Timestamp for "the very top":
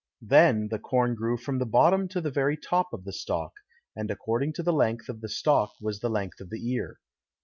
2.21-2.87